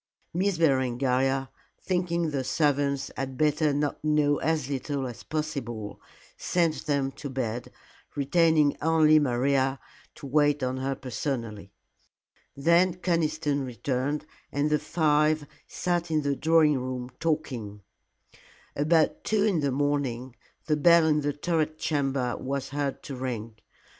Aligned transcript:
Miss 0.33 0.57
Berengaria, 0.57 1.49
thinking 1.79 2.31
the 2.31 2.43
servants 2.43 3.11
had 3.15 3.37
better 3.37 3.71
know 4.01 4.37
as 4.37 4.67
little 4.67 5.05
as 5.05 5.21
possible, 5.21 6.01
sent 6.35 6.87
them 6.87 7.11
to 7.11 7.29
bed, 7.29 7.71
retaining 8.15 8.75
only 8.81 9.19
Maria 9.19 9.79
to 10.15 10.25
wait 10.25 10.63
on 10.63 10.77
her 10.77 10.95
personally. 10.95 11.71
Then 12.57 12.95
Conniston 12.95 13.63
returned, 13.63 14.25
and 14.51 14.71
the 14.71 14.79
five 14.79 15.45
sat 15.67 16.09
in 16.09 16.23
the 16.23 16.35
drawing 16.35 16.79
room 16.79 17.11
talking. 17.19 17.83
About 18.75 19.23
two 19.23 19.43
in 19.43 19.59
the 19.59 19.71
morning 19.71 20.35
the 20.65 20.77
bell 20.77 21.05
in 21.05 21.21
the 21.21 21.31
turret 21.31 21.77
chamber 21.77 22.35
was 22.37 22.69
heard 22.69 23.03
to 23.03 23.15
ring. 23.15 23.55